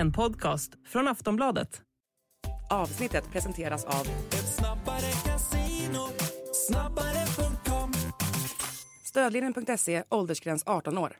[0.00, 1.82] En podcast från Aftonbladet.
[2.70, 6.08] Avsnittet presenteras av Ett snabbare casino,
[6.68, 7.92] snabbare.com
[9.04, 11.16] Stödlinjen.se, åldersgräns 18 år.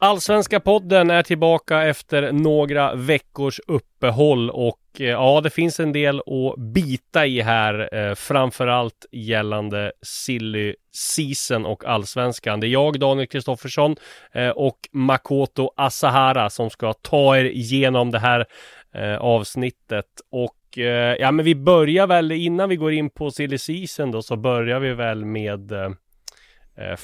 [0.00, 6.18] Allsvenska podden är tillbaka efter några veckors uppehåll och eh, ja, det finns en del
[6.20, 12.60] att bita i här, eh, framförallt gällande silly season och allsvenskan.
[12.60, 13.96] Det är jag, Daniel Kristoffersson
[14.32, 18.46] eh, och Makoto Asahara som ska ta er igenom det här
[18.94, 23.58] eh, avsnittet och eh, ja, men vi börjar väl innan vi går in på silly
[23.58, 25.90] season då så börjar vi väl med eh,
[26.76, 26.96] eh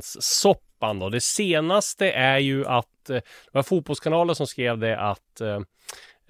[0.00, 1.08] sopp förbundskaptens Då.
[1.08, 5.60] Det senaste är ju att eh, det var Fotbollskanalen som skrev det att eh,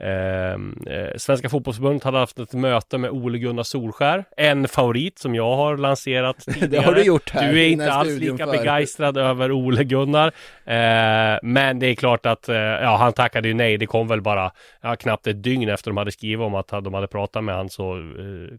[0.03, 0.53] eh,
[0.87, 5.57] Eh, Svenska fotbollsförbundet hade haft ett möte med Ole Gunnar Solskär En favorit som jag
[5.57, 6.69] har lanserat tidigare.
[6.71, 8.53] Det har du gjort här Du är inte alls lika för.
[8.53, 10.27] begeistrad över Ole Gunnar.
[10.65, 13.77] Eh, Men det är klart att eh, Ja han tackade ju nej.
[13.79, 16.95] Det kom väl bara ja, Knappt ett dygn efter de hade skrivit om att de
[16.95, 18.03] hade pratat med han Så eh,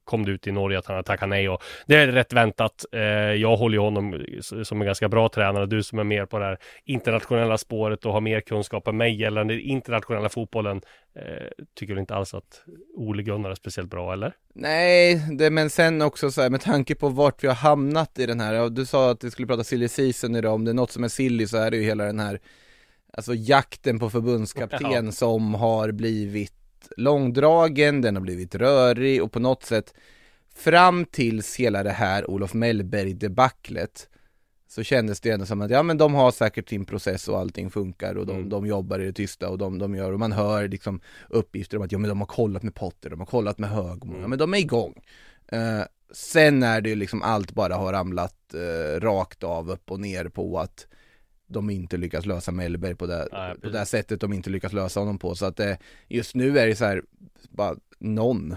[0.03, 1.49] kom det ut i Norge att han hade tackat nej.
[1.49, 2.85] Och Det är rätt väntat.
[2.91, 3.01] Eh,
[3.33, 4.25] Jag håller ju honom
[4.63, 5.65] som en ganska bra tränare.
[5.65, 9.21] Du som är mer på det här internationella spåret och har mer kunskap än mig
[9.21, 10.81] gällande internationella fotbollen
[11.15, 12.63] Eh, tycker du inte alls att
[12.95, 14.33] Ole Gunnar är speciellt bra eller?
[14.53, 18.25] Nej, det, men sen också så här, med tanke på vart vi har hamnat i
[18.25, 20.91] den här, du sa att vi skulle prata silly season idag, om det är något
[20.91, 22.39] som är silly så är det ju hela den här
[23.17, 25.11] Alltså jakten på förbundskapten Ja.
[25.11, 26.53] som har blivit
[26.97, 29.93] långdragen, den har blivit rörig och på något sätt
[30.55, 34.09] Fram tills hela det här Olof Mellberg debaclet
[34.67, 37.69] så kändes det ändå som att ja men de har säkert sin process och allting
[37.69, 38.49] funkar och de, Mm.
[38.49, 41.83] de jobbar i det tysta och de, de gör och man hör liksom uppgifter om
[41.83, 44.21] att ja men de har kollat med Potter, de har kollat med Högmo, Mm.
[44.21, 44.93] ja men de är igång.
[45.47, 45.81] Eh,
[46.13, 50.25] sen är det ju liksom allt bara har ramlat eh, rakt av upp och ner
[50.29, 50.87] på att
[51.47, 54.99] de inte lyckas lösa Mellberg på det, Nej, på det sättet de inte lyckas lösa
[54.99, 55.73] honom på så att eh,
[56.07, 57.03] just nu är det så här
[57.49, 58.55] bara någon.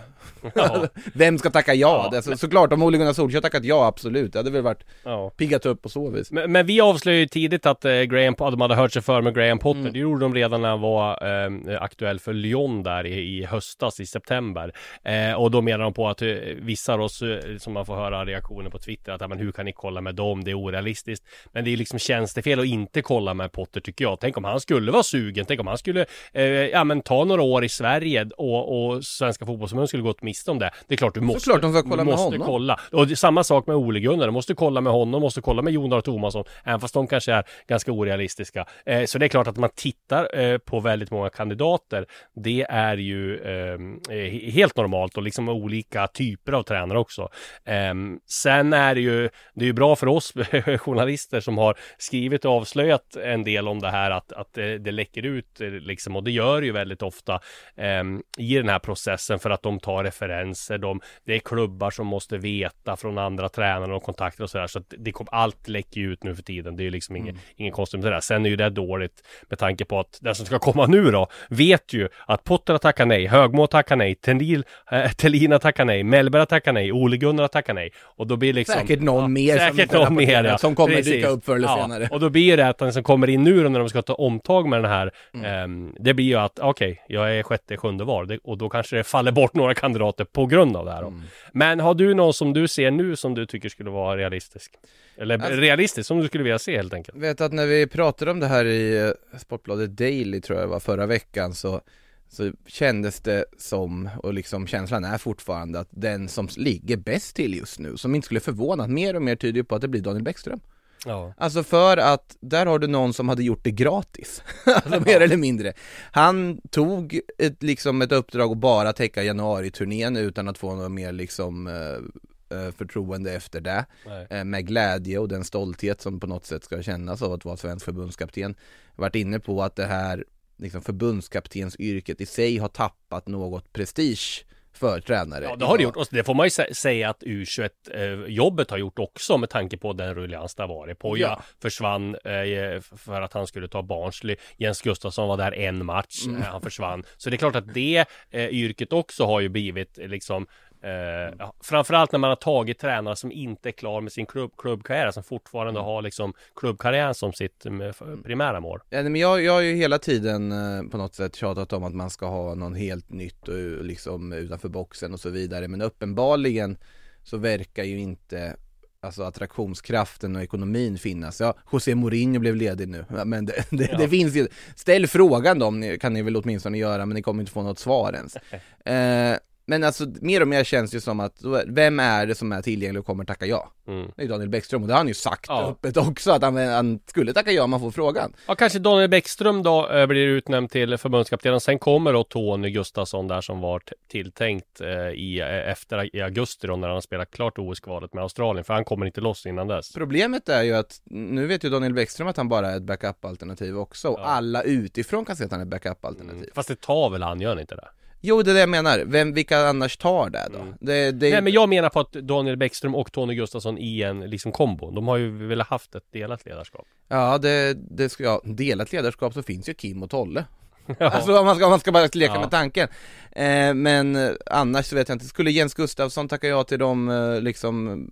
[0.54, 2.02] Ja, Vem ska tacka ja?
[2.04, 2.08] Ja.
[2.10, 4.84] Det är så, såklart om Ole Gunnar Solskjaer tackat ja absolut, det hade väl varit
[5.04, 5.30] ja.
[5.30, 6.32] piggat upp på så vis.
[6.32, 9.22] Men, men vi avslöjade ju tidigt att eh, Graham, att de hade hört sig för
[9.22, 9.80] med Graham Potter.
[9.80, 9.92] Mm.
[9.92, 14.00] Det gjorde de redan när han var eh, aktuell för Lyon där i, i höstas,
[14.00, 14.72] i september.
[15.04, 17.94] Eh, och då menar de på att eh, vissa av oss, eh, som man får
[17.94, 20.44] höra reaktioner på Twitter, att men hur kan ni kolla med dem?
[20.44, 21.26] Det är orealistiskt.
[21.52, 24.20] Men det är liksom tjänstefel att inte kolla med Potter tycker jag.
[24.20, 27.42] Tänk om han skulle vara sugen, tänk om han skulle eh, ja, men ta några
[27.42, 30.70] år i Sverige och, och Svenska fotbollsförbundet skulle gått miste om det.
[30.88, 32.46] Det är klart du måste, Såklart de ska kolla du med måste honom.
[32.46, 32.80] kolla.
[32.92, 35.90] Och samma sak med Ole Gunnar, du måste kolla med honom, måste kolla med Jon
[35.90, 38.66] Dahl Tomasson, även fast de kanske är ganska orealistiska.
[38.86, 42.06] Eh, så det är klart att man tittar eh, på väldigt många kandidater.
[42.34, 47.28] Det är ju eh, he- helt normalt och liksom olika typer av tränare också.
[47.64, 47.94] Eh,
[48.28, 50.32] sen är det ju, det är ju bra för oss
[50.78, 54.92] journalister som har skrivit och avslöjat en del om det här att, att det, det
[54.92, 57.34] läcker ut eh, liksom och det gör det ju väldigt ofta
[57.76, 58.04] eh,
[58.38, 62.38] i den här processen för att de tar referenser, de, det är klubbar som måste
[62.38, 66.12] veta från andra tränare och kontakter och sådär så att det kom, allt läcker ju
[66.12, 66.76] ut nu för tiden.
[66.76, 68.20] Det är ju liksom ingen, ingen konstigt med det där.
[68.20, 71.26] Sen är ju det dåligt med tanke på att den som ska komma nu då
[71.48, 75.58] vet ju att Potter har tackat nej, Högmo har tackat nej, Tendil, eh, Thelin har
[75.58, 78.80] tackat nej, Mellberg har tackat nej, Ole Gunnar har tackat nej och då blir liksom
[78.80, 80.58] Säkert någon mer som säkert kan någon mer, ja.
[80.58, 81.12] som kommer Precis.
[81.12, 82.08] dyka upp förr eller Ja, senare.
[82.10, 84.14] Och då blir det att den som kommer in nu då när de ska ta
[84.14, 85.44] omtag med den här Mm.
[85.46, 89.04] ehm, Det blir ju att okej, jag är sjätte, sjunde det, och då kanske det
[89.16, 91.02] faller bort några kandidater på grund av det här.
[91.02, 91.22] Mm.
[91.52, 94.72] Men har du någon som du ser nu som du tycker skulle vara realistisk?
[95.16, 97.18] Eller Alltså- realistisk, som du skulle vilja se helt enkelt?
[97.18, 98.98] vet att när vi pratade om det här i
[99.32, 101.80] eh, Sportbladet Daily tror jag det var förra veckan så
[102.28, 107.54] så kändes det som, och liksom känslan är fortfarande att den som ligger bäst till
[107.54, 109.88] just nu, som inte skulle förvåna, att mer och mer tyder ju på att det
[109.88, 110.60] blir Daniel Bäckström.
[111.06, 111.34] Ja.
[111.36, 115.36] Alltså för att där har du någon som hade gjort det gratis, alltså mer eller
[115.36, 115.72] mindre.
[116.10, 121.12] Han tog ett, liksom ett uppdrag att bara täcka januari-turnén utan att få något mer
[121.12, 124.26] liksom eh, eh, förtroende efter det Nej.
[124.30, 127.56] eh, med glädje och den stolthet som på något sätt ska kännas av att vara
[127.56, 128.54] svensk förbundskapten
[128.96, 130.24] varit inne på att det här
[130.56, 134.45] liksom förbundskaptensyrket i sig har tappat något prestige
[134.76, 135.44] för tränare.
[135.44, 135.96] Ja, det har det gjort.
[135.96, 139.92] Och det får man ju sä- säga att U21-jobbet har gjort också med tanke på
[139.92, 140.98] den ruljans det har varit.
[140.98, 141.42] Poja Ja.
[141.62, 144.36] försvann eh, för att han skulle ta Barnsley.
[144.56, 146.26] Jens Gustafsson var där en match.
[146.26, 146.42] Mm.
[146.42, 147.04] Eh, han försvann.
[147.16, 150.46] Så det är klart att det eh, yrket också har ju blivit eh, liksom
[150.86, 154.52] Eh, ja, framförallt när man har tagit tränare som inte är klar med sin klubb,
[154.58, 157.94] klubbkarriär, som fortfarande har liksom klubbkarriären som sitt med,
[158.24, 158.80] primära mål.
[158.90, 161.94] Ja, men jag, jag har ju hela tiden eh, på något sätt tjatat om att
[161.94, 166.78] man ska ha någon helt nytt och liksom utanför boxen och så vidare men uppenbarligen
[167.22, 168.56] så verkar ju inte
[169.00, 171.40] Alltså attraktionskraften och ekonomin finnas.
[171.40, 173.98] Ja, José Mourinho blev ledig nu, men det, det, Ja.
[173.98, 177.52] det finns ju Ställ frågan då, kan ni väl åtminstone göra, men ni kommer inte
[177.52, 178.36] få något svar ens
[178.84, 179.38] eh,
[179.68, 181.36] Men alltså, mer och mer känns det som att,
[181.66, 183.72] vem är det som är tillgänglig och kommer tacka ja?
[183.88, 184.10] Mm.
[184.16, 185.68] Det är Daniel Bäckström och det har han ju sagt Ja.
[185.70, 189.10] öppet också, att han, han skulle tacka ja om han får frågan Ja, kanske Daniel
[189.10, 191.60] Bäckström då eh, blir utnämnd till förbundskapten.
[191.60, 196.66] Sen kommer då Tony Gustafsson där som var tilltänkt eh, i, eh, efter i augusti
[196.66, 198.64] då när han har spelat klart OS-kvalet med Australien.
[198.64, 199.92] För han kommer inte loss innan dess.
[199.92, 203.78] Problemet är ju att, nu vet ju Daniel Bäckström att han bara är ett backup-alternativ
[203.78, 204.24] också, och Ja.
[204.24, 206.48] alla utifrån kan se att han är ett backup-alternativ Mm.
[206.54, 207.88] Fast det tar väl han, gör han inte det?
[208.20, 210.58] Jo, det är det jag menar, Vem, vilka annars tar det då?
[210.58, 210.74] Mm.
[210.80, 214.20] Det, det, Nej men jag menar på att Daniel Bäckström och Tony Gustafsson i en
[214.20, 214.90] liksom kombo.
[214.90, 216.86] De har ju väl haft ett delat ledarskap.
[217.08, 220.44] Ja, det, det ska jag, delat ledarskap så finns ju Kim och Tolle
[220.98, 221.10] Ja.
[221.10, 222.40] Alltså om man ska, om man ska bara leka Ja.
[222.40, 222.88] med tanken
[223.32, 227.08] eh, Men eh, annars så vet jag inte, skulle Jens Gustafsson tacka ja till de
[227.08, 228.06] eh, liksom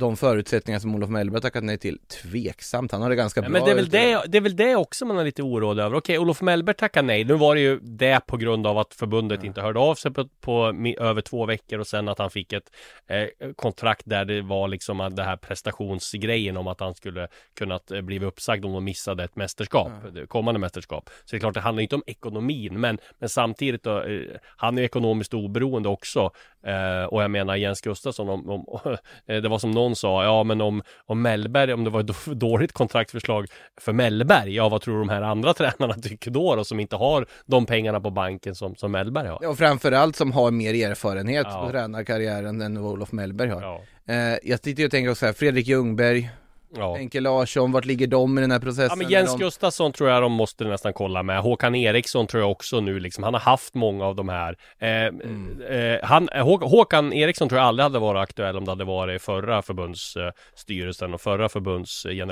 [0.00, 3.52] de förutsättningar som Olof Mellberg tackat nej till, tveksamt, han har det ganska Ja, bra
[3.52, 5.96] men det är, väl det, det är väl det också man är lite oroad över.
[5.96, 7.24] Okej, Olof Mellberg tackar nej.
[7.24, 10.28] Nu var det ju det på grund av att förbundet inte hörde av sig på,
[10.40, 12.70] på över två veckor och sen att han fick ett
[13.06, 18.00] eh, kontrakt där det var liksom det här prestationsgrejen om att han skulle kunnat eh,
[18.00, 21.10] bli uppsagd om de missade ett mästerskap, det kommande mästerskap.
[21.24, 24.20] Så det är klart, det handlar inte om ekonomin, men, men samtidigt då, eh,
[24.56, 26.30] han är ju ekonomiskt oberoende också.
[26.66, 28.66] Eh, och jag menar Jens Gustafsson, om, om,
[29.26, 32.06] eh, det var som någon sa, ja men om, om Mellberg, om det var ett
[32.26, 33.46] då- dåligt kontraktförslag
[33.80, 37.26] för Mellberg, ja vad tror de här andra tränarna tycker då, då som inte har
[37.46, 39.38] de pengarna på banken som, som Mellberg har?
[39.42, 41.64] Ja, och framförallt som har mer erfarenhet Ja.
[41.66, 43.80] på tränarkarriären än vad Olof Mellberg har Ja,
[44.14, 46.30] eh, Jag sitter och tänker också här, Fredrik Ljungberg,
[46.76, 46.94] ja.
[46.96, 48.86] Henke Larsson, vart ligger de i den här processen?
[48.90, 49.38] Ja men Jens de...
[49.44, 51.40] Gustafsson tror jag de måste nästan kolla med.
[51.40, 53.24] Håkan Eriksson tror jag också nu liksom.
[53.24, 54.56] Han har haft många av de här.
[54.78, 55.62] Eh, Mm.
[55.62, 58.84] eh, han, eh, Hå- Håkan Eriksson tror jag aldrig hade varit aktuell om det hade
[58.84, 62.28] varit förra förbundsstyrelsen och förra förbunds eh,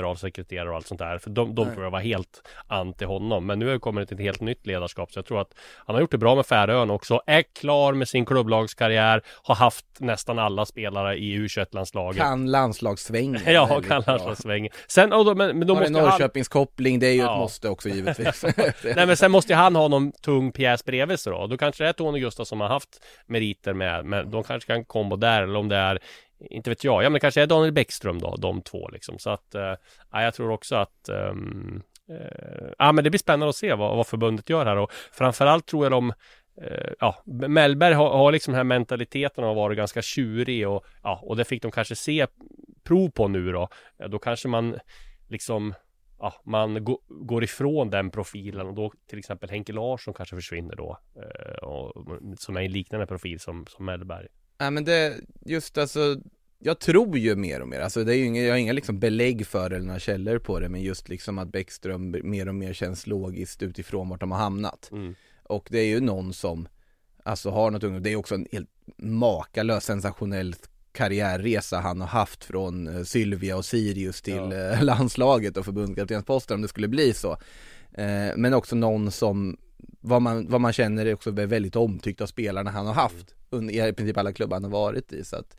[0.69, 1.17] och allt sånt där.
[1.17, 3.45] För de, de tror jag var helt anti honom.
[3.45, 5.11] Men nu har det kommit ett helt nytt ledarskap.
[5.11, 5.53] Så jag tror att
[5.85, 7.21] han har gjort det bra med Färöarna också.
[7.25, 9.21] Är klar med sin klubblagskarriär.
[9.43, 12.21] Har haft nästan alla spelare i U21-landslaget.
[12.21, 14.35] Kan landslagssvängen Ja, kan bra.
[14.35, 14.71] landslagssvängen.
[14.87, 16.09] Sen, och då, men, men då Har en måste han...
[16.09, 17.33] Norrköpingskoppling, det är ju Ja.
[17.33, 18.43] ett måste också givetvis
[18.95, 21.47] Nej men sen måste ju han ha någon tung pjäs bredvid sig då.
[21.47, 24.85] Då kanske det är Tony Gustafsson som har haft meriter med, men de kanske kan
[24.85, 25.99] kombo där eller om det är
[26.49, 29.19] inte vet jag, ja men det kanske är Daniel Bäckström då, de två liksom.
[29.19, 29.55] Så att,
[30.11, 33.97] ja, jag tror också att ehm, eh, Ja men det blir spännande att se vad,
[33.97, 36.13] vad förbundet gör här och framförallt tror jag de
[36.61, 40.85] eh, Ja, Mellberg har, har liksom den här mentaliteten och har varit ganska tjurig och
[41.03, 42.27] ja, och det fick de kanske se
[42.89, 43.69] prov på nu då.
[43.97, 44.79] Ja, Då kanske man
[45.27, 45.73] liksom
[46.19, 50.75] ja, man gå, går ifrån den profilen och då till exempel Henke Larsson kanske försvinner
[50.75, 50.97] då.
[51.15, 52.05] Eh, och,
[52.37, 54.27] som är en liknande profil som, som Mellberg.
[54.59, 55.15] Nej men det,
[55.45, 56.15] just alltså
[56.59, 58.99] jag tror ju mer och mer, alltså det är ju inga, jag har inga liksom
[58.99, 62.55] belägg för det eller några källor på det men just liksom att Bäckström mer och
[62.55, 65.15] mer känns logiskt utifrån vart de har hamnat Mm.
[65.43, 66.67] Och det är ju någon som
[67.23, 70.55] Alltså har något ungt, det är också en helt makalös sensationell
[70.99, 74.53] karriärresa han har haft från eh, Sylvia och Sirius till Ja.
[74.53, 77.31] eh, landslaget och förbundskaptensposten om det skulle bli så
[77.91, 79.57] eh, Men också någon som
[80.01, 83.87] vad man, vad man känner är också väldigt omtyckt av spelarna han har haft under,
[83.87, 85.55] i princip alla klubbar han har varit i så att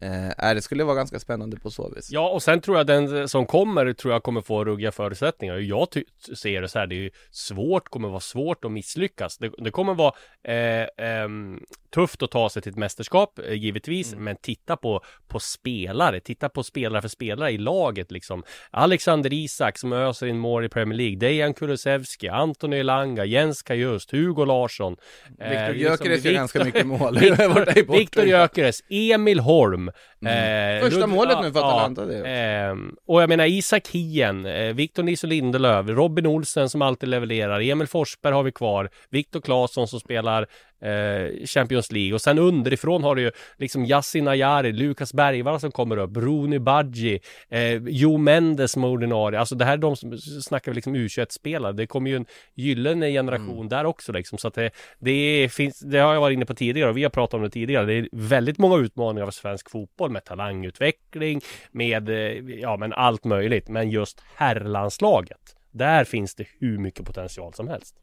[0.00, 3.28] eh, det skulle vara ganska spännande på så vis Ja, och sen tror jag den
[3.28, 5.56] som kommer tror jag kommer få ruggiga förutsättningar.
[5.56, 5.88] Jag
[6.36, 9.38] ser det så här, det är ju svårt, kommer vara svårt att misslyckas.
[9.38, 10.12] Det, det kommer vara
[10.44, 11.60] eh, ehm,
[11.94, 16.48] tufft att ta sig till ett mästerskap, eh, givetvis, men titta på, på spelare, titta
[16.48, 18.42] på spelare för spelare i laget liksom.
[18.70, 24.10] Alexander Isak som öser in mål i Premier League, Dejan Kulusevski, Anthony Elanga, Jens Kajust,
[24.12, 24.96] Hugo Larsson.
[25.40, 27.18] eh, Viktor liksom Gyökeres gör Viktor- ganska mycket mål.
[27.98, 29.87] Viktor Gyökeres, Emil Holm.
[30.22, 30.76] Mm.
[30.76, 32.26] eh, Första Lud- målet ja, nu för ja, Atalanta det också.
[32.30, 37.60] Ehm, och jag menar Isak Hien, eh, Victor Nilsson Lindelöf, Robin Olsen som alltid levererar,
[37.60, 40.46] Emil Forsberg har vi kvar, Viktor Claesson som spelar
[40.82, 45.70] eh, Champions League och sen underifrån har du ju liksom Yasin Ayari, Lukas Bergvall som
[45.72, 49.96] kommer upp, Rooney Badji, eh, Jo Mendes som är ordinarie, alltså det här är de
[49.96, 53.68] som snackar vi liksom U21-spelare, det kommer ju en gyllene generation Mm.
[53.68, 56.90] där också liksom, så att det, det finns, det har jag varit inne på tidigare
[56.90, 59.77] och vi har pratat om det tidigare, det är väldigt många utmaningar för svensk fotboll
[60.10, 61.40] med talangutveckling,
[61.72, 62.16] med, eh,
[62.60, 67.94] ja men allt möjligt, men just herrlandslaget, där finns det hur mycket potential som helst.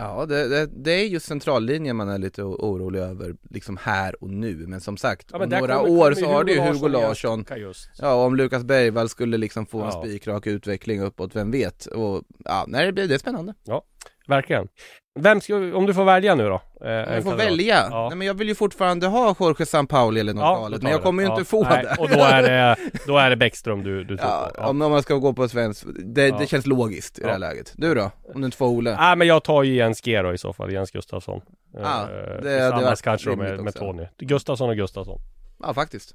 [0.00, 4.30] Ja, det, det, det är just centrallinjen man är lite orolig över, liksom här och
[4.30, 4.54] nu.
[4.54, 7.44] Men som sagt, Ja, men om några kommer- år så har du ju Hugo Larsson.
[7.98, 10.02] Ja, om Lukas Bergvall skulle liksom få en Ja.
[10.02, 11.86] spikrak utveckling uppåt, vem vet?
[11.86, 13.54] Och ja, nej, det blir det är spännande.
[13.64, 13.84] Ja,
[14.28, 14.68] verkligen.
[15.20, 16.60] Vem ska, om du får välja nu då?
[16.84, 17.88] eh, jag får välja?
[17.90, 18.08] Ja.
[18.08, 20.92] Nej men jag vill ju fortfarande ha Jorge Sampaoli eller något Ja, galet, då men
[20.92, 21.32] jag kommer ju det.
[21.32, 21.44] inte Ja.
[21.44, 22.02] få Nej, det.
[22.02, 24.60] Och då är det, då är det Bäckström du, du tror Ja, på.
[24.60, 24.66] Ja.
[24.68, 26.36] om man ska gå på svensk, det, Ja.
[26.38, 27.38] det känns logiskt i det här Ja.
[27.38, 27.72] läget.
[27.76, 28.10] Du då?
[28.34, 28.96] Om du inte får Ole?
[28.96, 31.40] Nej men jag tar ju Jens G då i så fall, Jens Gustafsson.
[31.74, 33.74] Ja, Eh, det- det kanske med, med.
[33.74, 34.06] Tony.
[34.18, 35.18] Gustafsson och Gustafsson.
[35.62, 36.14] Ja, faktiskt.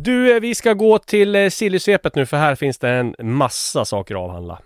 [0.00, 3.84] Du, eh, vi ska gå till Sillysvepet Sillisvepet nu för här finns det en massa
[3.84, 4.58] saker att avhandla.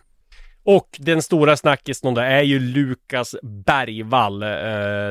[0.65, 4.43] Och den stora snackisen då är ju Lukas Bergvall.
[4.43, 4.49] Eh,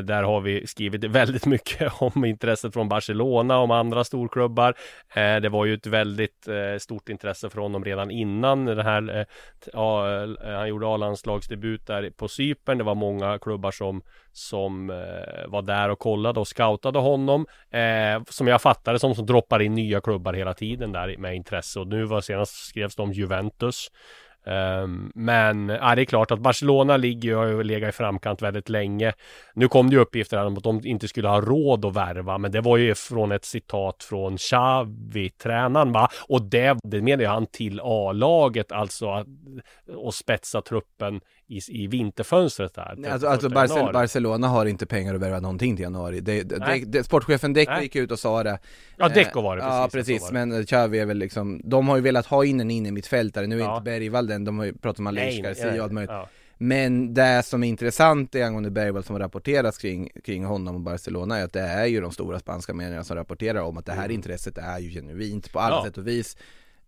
[0.03, 4.73] där har vi skrivit väldigt mycket om intresset från Barcelona, om andra storklubbar.
[5.15, 9.19] Eh, det var ju ett väldigt eh, stort intresse för honom redan innan det här.
[9.19, 9.25] Eh,
[9.73, 12.77] ja, eh, han gjorde A-landslagsdebut där på Cypern.
[12.77, 17.45] Det var många klubbar som, som eh, var där och kollade och scoutade honom.
[17.71, 21.79] Eh, som jag fattade som, som droppar in nya klubbar hela tiden där med intresse.
[21.79, 23.87] Och nu var senast skrevs det om Juventus.
[24.45, 28.41] Ehm, men ja, det är klart att Barcelona ligger ju, har ju legat i framkant
[28.41, 29.13] väldigt länge.
[29.53, 32.37] Nu kom det ju uppgifter här om att de inte skulle ha råd att värva,
[32.37, 36.09] men det var ju från ett citat från Xavi, tränaren va?
[36.29, 39.27] Och det, det menar ju han till A-laget, alltså att
[39.95, 42.97] och spetsa truppen i, i vinterfönstret där.
[43.11, 43.93] Alltså, alltså 31 Barcel.
[43.93, 46.19] Barcelona har inte pengar att värva någonting till januari.
[46.19, 48.59] Det, det, det, sportchefen Deco gick ut och sa det.
[48.97, 50.21] Ja, Eh, Deco var det, Ja, precis, precis.
[50.33, 50.45] var det.
[50.45, 53.47] Men Xavi är väl liksom, de har ju velat ha in en inne mittfältare.
[53.47, 53.77] Nu är Ja.
[53.77, 56.11] inte Bergvall den, de har ju pratat om Aleix Garcia och allt möjligt.
[56.11, 56.29] ja.
[56.57, 61.37] Men det som är intressant är angående Bergvall som rapporteras kring, kring honom och Barcelona
[61.37, 64.11] är att det är ju de stora spanska medierna som rapporterar om att det här
[64.11, 65.85] intresset är ju genuint på alla Mm.
[65.85, 65.89] Ja.
[65.89, 66.37] sätt och vis.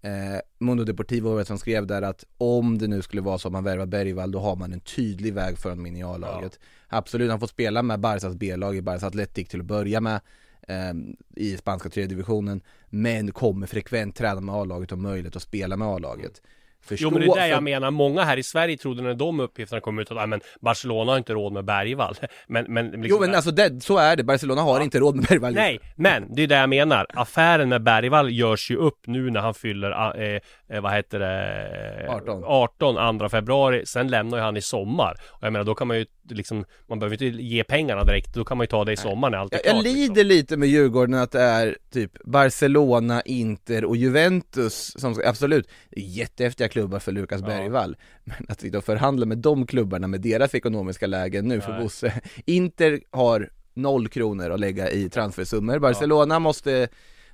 [0.01, 0.11] Eh,
[0.59, 3.51] Mundo Deportivo var det som skrev där att om det nu skulle vara så att
[3.51, 6.59] man värvar Bergvall då har man en tydlig väg för honom in i A-laget.
[6.87, 10.19] Absolut, han får spela med Barcas B-lag i Barca Athletic till att börja med
[10.67, 10.93] eh,
[11.35, 15.87] i spanska tredje divisionen men kommer frekvent träna med A-laget och möjlighet att spela med
[15.87, 16.41] A-laget.
[16.85, 19.13] Förstå, Jo men det är det för- jag menar, många här i Sverige trodde när
[19.13, 22.15] de uppgifterna kom ut att ah, men Barcelona har inte råd med Bergvall.
[22.47, 25.25] Men, men liksom, Jo men alltså det, så är det, Barcelona har inte råd med
[25.25, 27.05] Bergvall Nej, men det är det jag menar.
[27.13, 31.19] Affären med Bergvall görs ju upp nu när han fyller, ah, eh, eh, vad heter
[31.19, 32.07] det?
[32.09, 32.43] 18.
[32.45, 33.85] 18, 2 februari.
[33.85, 35.15] Sen lämnar ju han i sommar.
[35.31, 38.33] Och jag menar, då kan man ju liksom, man behöver inte ge pengarna direkt.
[38.33, 39.75] Då kan man ju ta det i sommar när allt är Jag, klart.
[39.75, 40.27] jag lider liksom.
[40.27, 46.99] lite med Djurgården att det är typ Barcelona, Inter och Juventus som absolut, jättehäftiga klubbar
[46.99, 51.47] för Lukas Bergvall Men att sitta och förhandla med de klubbarna med deras ekonomiska lägen
[51.47, 51.83] nu för Nej.
[51.83, 56.87] Bosse Inter har noll kronor att lägga i transfersummor, Barcelona måste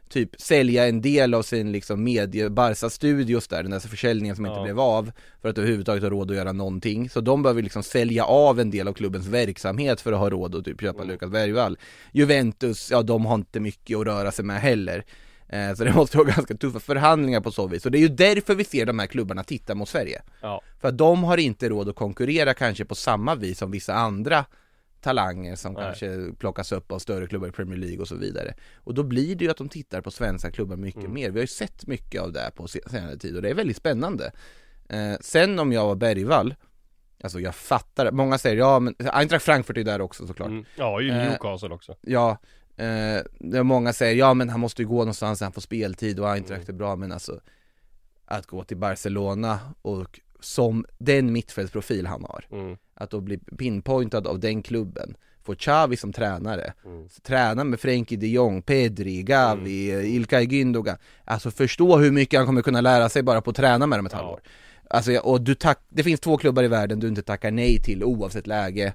[0.10, 4.46] typ sälja en del av sin liksom medie, Barca Studios där, den där försäljningen som
[4.46, 4.64] inte Ja.
[4.64, 5.12] blev av
[5.42, 7.10] för att överhuvudtaget ha råd att göra någonting.
[7.10, 10.56] Så de behöver liksom sälja av en del av klubbens verksamhet för att ha råd
[10.56, 11.78] att typ köpa Lukas Bergvall.
[12.12, 15.04] Juventus, ja de har inte mycket att röra sig med heller.
[15.50, 17.86] Eh, Så det måste vara ganska tuffa förhandlingar på så vis.
[17.86, 20.22] Och det är ju därför vi ser de här klubbarna titta mot Sverige.
[20.42, 20.62] Ja.
[20.82, 24.46] För att de har inte råd att konkurrera kanske på samma vis som vissa andra
[25.02, 25.84] talanger som Nej.
[25.84, 28.54] kanske plockas upp av större klubbar i Premier League och så vidare.
[28.76, 31.14] Och då blir det ju att de tittar på svenska klubbar mycket Mm.
[31.14, 31.30] mer.
[31.30, 33.78] Vi har ju sett mycket av det på se- senare tid och det är väldigt
[33.78, 34.32] spännande.
[34.90, 36.56] Eh, sen om jag var Bergvall,
[37.24, 40.48] alltså jag fattar, många säger ja men Eintracht Frankfurt är där också såklart.
[40.50, 40.66] Mm.
[40.76, 41.96] Ja, ju Eh, Newcastle också.
[42.02, 42.38] Ja,
[42.78, 46.70] eh, många säger ja men han måste ju gå någonstans, han får speltid och Eintracht
[46.70, 47.40] är bra men alltså
[48.26, 52.78] Att gå till Barcelona och som den mittfältsprofil han har Mm.
[52.94, 57.08] Att då bli pinpointad av den klubben Få Xavi som tränare Mm.
[57.24, 60.06] Träna med Frenkie de Jong, Pedri, Gavi, mm.
[60.06, 63.88] Ilkay Gündogan Alltså förstå hur mycket han kommer kunna lära sig bara på att träna
[63.88, 64.18] med dem ett Ja.
[64.18, 64.40] halvår
[64.90, 68.04] Alltså och du tack, det finns två klubbar i världen du inte tackar nej till
[68.04, 68.94] oavsett läge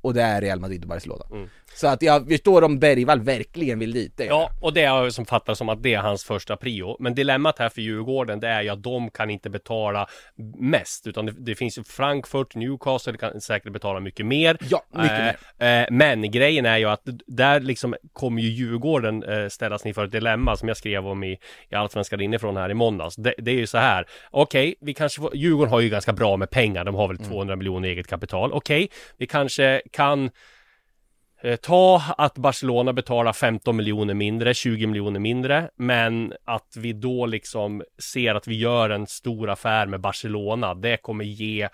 [0.00, 1.24] och det är Real Madrid och Barcelona.
[1.30, 1.48] Mm.
[1.74, 4.12] Så att jag förstår om Bergvall verkligen vill dit.
[4.16, 6.96] Det Ja, och det är jag som fattar som att det är hans första prio.
[7.00, 10.06] Men dilemmat här för Djurgården, det är ju att de kan inte betala
[10.58, 11.06] mest.
[11.06, 14.56] Utan det, det finns ju Frankfurt, Newcastle kan säkert betala mycket mer.
[14.70, 19.48] Ja, mycket Eh, eh, men grejen är ju att där liksom kommer ju Djurgården eh,
[19.48, 23.16] ställas inför ett dilemma som jag skrev om i, i Allsvenskan inifrån här i måndags.
[23.16, 24.06] Det, det är ju så här.
[24.30, 26.84] Okej, vi kanske får, Djurgården har ju ganska bra med pengar.
[26.84, 28.52] De har väl 200 miljoner eget kapital.
[28.52, 30.30] Okej, vi kanske kan
[31.42, 37.26] Eh, ta att Barcelona betalar 15 miljoner mindre, 20 miljoner mindre, men att vi då
[37.26, 40.74] liksom ser att vi gör en stor affär med Barcelona.
[40.74, 41.68] Det kommer ge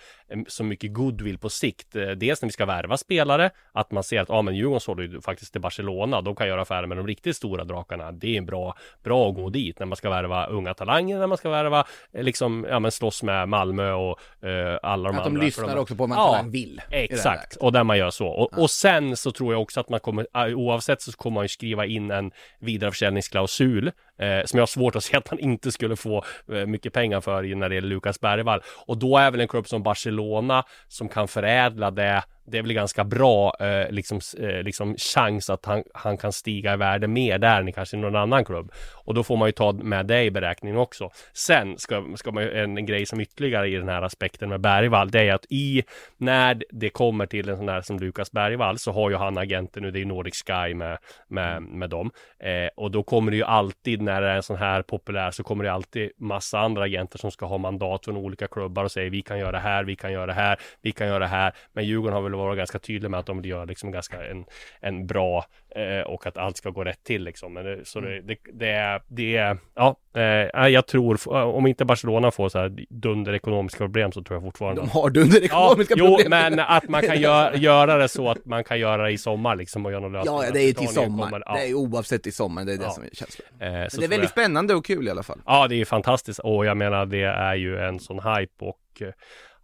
[0.48, 1.96] så mycket goodwill på sikt.
[1.96, 5.04] Eh, Dels när vi ska värva spelare, att man ser att ja, men Djurgården sålde
[5.04, 6.20] ju faktiskt till Barcelona.
[6.20, 8.12] De kan göra affärer med de riktigt stora drakarna.
[8.12, 11.26] Det är en bra, bra att gå dit när man ska värva unga talanger, när
[11.26, 15.24] man ska värva eh, liksom, ja men slåss med Malmö och eh, alla de Att
[15.24, 15.42] de andra.
[15.44, 16.80] lyssnar För de- också på vad man Ja, talang vill.
[16.90, 18.26] Exakt, och där man gör så.
[18.28, 21.48] Och, och sen så tror jag också att man kommer, oavsett så kommer man ju
[21.48, 23.90] skriva in en vidareförsäljningsklausul
[24.22, 27.20] eh, som jag har svårt att se att han inte skulle få eh, mycket pengar
[27.20, 28.60] för när det gäller Lukas Bergvall.
[28.86, 32.72] Och då är väl en klubb som Barcelona som kan förädla det det är väl
[32.72, 37.38] ganska bra eh, liksom, eh, liksom chans att han, han kan stiga i värde mer
[37.38, 38.72] där än i kanske någon annan klubb.
[39.04, 41.10] Och då får man ju ta med det i beräkningen också.
[41.32, 45.10] Sen ska, ska man ju, en grej som ytterligare i den här aspekten med Bergvall,
[45.10, 45.82] det är att i,
[46.16, 49.82] när det kommer till en sån där som Lukas Bergvall så har ju han agenten
[49.82, 52.10] nu, det är ju Nordic Sky med, med, med dem.
[52.38, 55.42] Eh, och då kommer det ju alltid när det är en sån här populär så
[55.42, 59.10] kommer det alltid massa andra agenter som ska ha mandat från olika klubbar och säger
[59.10, 61.52] vi kan göra det här, vi kan göra det här, vi kan göra det här.
[61.72, 64.44] Men Djurgården har väl varit ganska tydlig med att de vill göra liksom ganska en,
[64.80, 65.44] en bra
[65.76, 67.52] eh, och att allt ska gå rätt till liksom.
[67.52, 71.84] Men det, så det, det, det är, det är, ja, eh, jag tror, om inte
[71.84, 75.44] Barcelona får så här dunder ekonomiska problem så tror jag fortfarande De har dunder Ja,
[75.46, 76.30] ekonomiska jo, problem.
[76.30, 79.56] men att man kan gö- göra det så att man kan göra det i sommar
[79.56, 80.34] liksom och göra någon lösning.
[80.34, 81.24] Ja, det är ju till sommar.
[81.24, 81.54] kommer- ja.
[81.54, 82.90] Det är oavsett i sommar, det är det Ja.
[82.90, 83.46] som är känslan.
[83.60, 85.40] Eh, Men det är väldigt jag- spännande och kul i alla fall.
[85.46, 88.78] Ja, det är ju fantastiskt och jag menar det är ju en sån hype och
[89.00, 89.08] eh,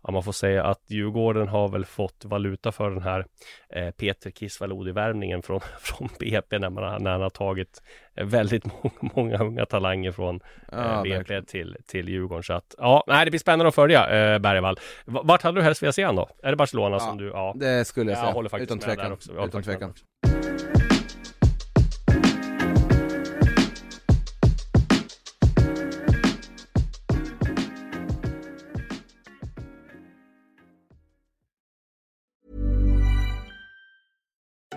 [0.03, 3.27] ja, man får säga att Djurgården har väl fått valuta för den här
[3.75, 7.83] eh, Peter Kisvalodi-värvningen från, från BP när, man, när han har tagit
[8.17, 10.35] eh, väldigt många, många unga talanger från
[10.73, 12.43] eh, Ja, BP till, till Djurgården.
[12.43, 14.79] Så att ja, nej, det blir spännande att följa eh, Bergvall.
[15.05, 16.29] Vart hade du helst velat se han då?
[16.43, 17.53] Är det Barcelona Ja, som du, ja.
[17.57, 18.33] Det skulle jag Jag säga.
[18.33, 19.05] håller faktiskt Utan med tvekan.
[19.05, 19.33] där också.
[19.35, 19.95] Jag Utan tvekan.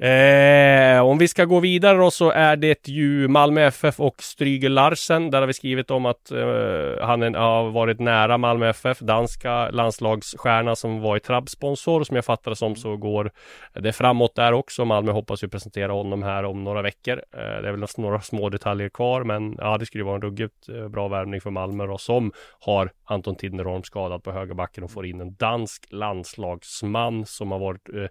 [0.00, 4.68] Eh, om vi ska gå vidare då så är det ju Malmö FF och Stryger
[4.68, 5.30] Larsen.
[5.30, 8.98] Där har vi skrivit om att eh, han har varit nära Malmö FF.
[8.98, 12.04] Danska landslagsstjärna som var i Trabb-sponsor.
[12.04, 13.30] Som jag fattar det som så går
[13.74, 14.84] det framåt där också.
[14.84, 17.12] Malmö hoppas ju presentera honom här om några veckor.
[17.12, 20.68] Eh, det är väl några små detaljer kvar men ja det skulle vara en ruggigt
[20.68, 25.06] eh, bra värvning för Malmö då som har Anton Tinnerholm skadad på högerbacken och får
[25.06, 28.06] in en dansk landslagsman som har varit eh,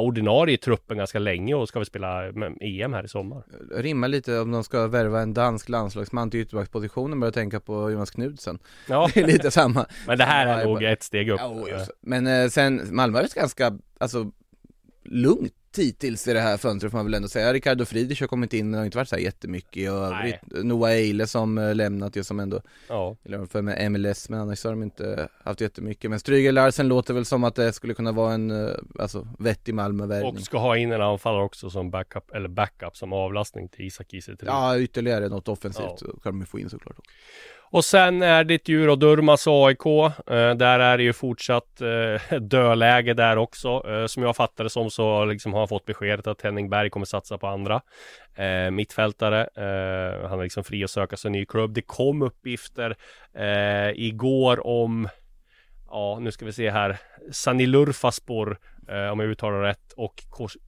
[0.00, 2.26] ordinarie i truppen ganska länge och ska väl spela
[2.60, 3.42] EM här i sommar.
[3.70, 8.10] Rimmar lite om de ska värva en dansk landslagsman till ytterbackspositionen börjar tänka på Jonas
[8.10, 8.58] Knudsen.
[8.88, 9.86] Ja, Det är lite samma.
[10.06, 11.40] men det här är nog ett steg upp.
[11.40, 11.86] Ja.
[12.00, 14.30] Men eh, sen, Malmö varit ganska, alltså
[15.04, 17.52] lugnt hittills i det här fönstret får man väl ändå säga.
[17.52, 20.36] Ricardo Friedrich har kommit in och har inte varit så här jättemycket i övrigt.
[20.64, 24.64] Noah Eile som eh, lämnat ju som ändå, Ja, eller för med MLS, men annars
[24.64, 26.10] har de inte haft jättemycket.
[26.10, 29.74] Men Stryger Larsen låter väl som att det skulle kunna vara en, eh, alltså vettig
[29.74, 30.36] Malmövärvning.
[30.36, 34.10] och ska ha in en anfallare också som backup, eller backup som avlastning till Isak
[34.10, 35.96] Kiese Ja, ytterligare något offensivt Ja.
[35.96, 36.96] så kan de ju få in såklart.
[37.70, 39.86] Och sen är det ju då Durmas AIK.
[39.86, 43.82] Eh, där är det ju fortsatt eh, dödläge där också.
[43.88, 46.90] Eh, som jag fattar det som så liksom har han fått beskedet att Henning Berg
[46.90, 47.80] kommer satsa på andra
[48.36, 49.40] eh, mittfältare.
[49.40, 51.74] Eh, han är liksom fri att söka sig en ny klubb.
[51.74, 52.96] Det kom uppgifter
[53.34, 55.08] eh, igår om
[55.90, 56.96] Ja, nu ska vi se här.
[57.32, 60.22] Sanilurfaspor eh, om jag uttalar rätt, och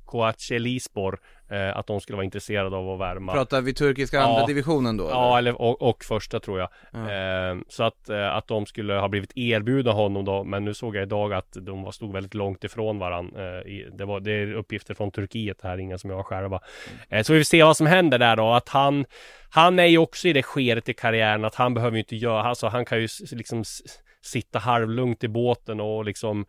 [0.04, 3.32] Koachelispor, eh, att de skulle vara intresserade av att värma.
[3.32, 4.46] Pratar vi turkiska andra Ja.
[4.46, 5.08] divisionen då?
[5.10, 6.68] Ja, eller, och, och första tror jag.
[6.92, 7.12] Ja.
[7.12, 10.96] Eh, så att, eh, att de skulle ha blivit erbjudna honom då, men nu såg
[10.96, 13.58] jag idag att de var, stod väldigt långt ifrån varandra.
[13.58, 16.60] Eh, det, var, det är uppgifter från Turkiet, här är inga som jag har själva.
[17.08, 19.04] Eh, så vi får se vad som händer där då, att han
[19.50, 22.42] han är ju också i det skedet i karriären att han behöver ju inte göra,
[22.42, 23.64] alltså han kan ju liksom
[24.20, 26.46] sitta halvlugnt i båten och liksom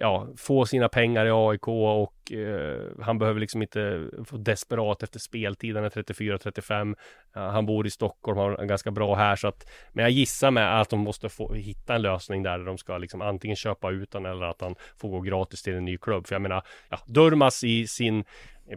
[0.00, 5.18] ja, få sina pengar i AIK och eh, han behöver liksom inte få desperat efter
[5.18, 5.76] speltid.
[5.76, 6.96] Han är 34-35.
[7.36, 10.50] Uh, han bor i Stockholm, har en ganska bra här så att Men jag gissar
[10.50, 14.14] med att de måste få hitta en lösning där de ska liksom antingen köpa ut
[14.14, 16.26] honom eller att han får gå gratis till en ny klubb.
[16.26, 18.24] För jag menar, ja, Durmas i sin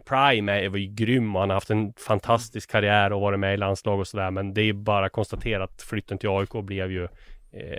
[0.04, 3.54] Prime är, var ju grym och han har haft en fantastisk karriär och varit med
[3.54, 6.92] i landslag och sådär men det är bara konstaterat konstatera att flytten till AIK blev
[6.92, 7.08] ju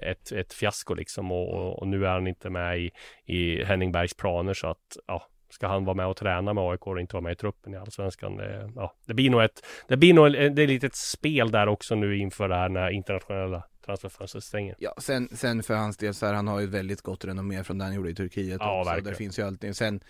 [0.01, 2.91] ett, ett fiasko liksom och, och, nu är han inte med i,
[3.25, 6.87] i Henning Bergs planer så att ja Ska han vara med och träna med AIK
[6.87, 8.37] och inte vara med i truppen i Allsvenskan?
[8.37, 11.67] Det, ja, det blir nog ett Det blir nog det är lite ett spel där
[11.67, 14.75] också nu inför det här när internationella transferfönstret stänger.
[14.79, 17.77] Ja, sen, sen för hans del så här, han har ju väldigt gott renommé från
[17.77, 18.89] det han gjorde i Turkiet Ja, också.
[18.89, 19.13] verkligen.
[19.13, 20.01] Det finns ju alltid, sen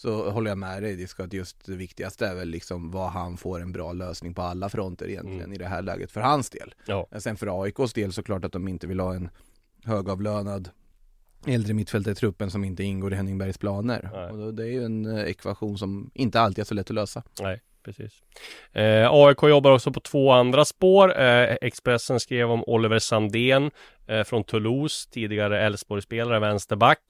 [0.00, 3.36] så håller jag med dig, det ska just det viktigaste är väl liksom vad han
[3.36, 5.52] får en bra lösning på alla fronter egentligen Mm.
[5.52, 6.74] i det här läget för hans del.
[6.86, 7.06] Ja.
[7.18, 9.28] Sen för AIKs del såklart att de inte vill ha en
[9.84, 10.70] högavlönad
[11.46, 14.10] äldre mittfältare i truppen som inte ingår i Henning Bergs planer.
[14.12, 14.30] Nej.
[14.46, 17.22] Och det är ju en eh, ekvation som inte alltid är så lätt att lösa.
[17.40, 18.12] Nej, precis.
[18.72, 21.20] Eh, AIK jobbar också på två andra spår.
[21.20, 23.70] Eh, Expressen skrev om Oliver Sandén
[24.10, 27.02] Eh, från Toulouse, tidigare Elfsborgsspelare, vänsterback.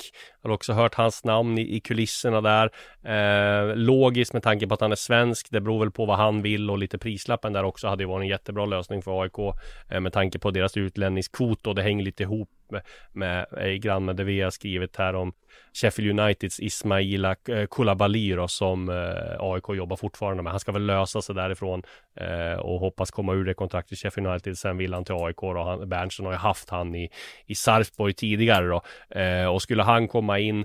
[0.42, 2.70] Jag har också hört hans namn i, i kulisserna där.
[3.02, 5.48] Eh, logiskt med tanke på att han är svensk.
[5.50, 8.22] Det beror väl på vad han vill och lite prislappen där också hade ju varit
[8.22, 9.38] en jättebra lösning för AIK
[9.88, 12.82] eh, med tanke på deras utlänningskvot och det hänger lite ihop med,
[13.12, 15.32] med eh, grann med det vi har skrivit här om
[15.72, 20.52] Sheffield Uniteds Ismaila eh, Koulibaly då, som eh, AIK jobbar fortfarande med.
[20.52, 21.82] Han ska väl lösa sig därifrån
[22.14, 24.58] eh, och hoppas komma ur det kontraktet Sheffield United.
[24.58, 25.62] Sen vill han till AIK då.
[25.62, 27.10] Han, Berntsen har ju haft han i,
[27.46, 28.82] i Sarpsborg tidigare då.
[29.20, 30.64] Eh, och skulle han komma in